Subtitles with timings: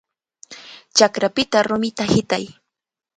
[0.97, 2.45] ¡Chakrapita rumita hitay!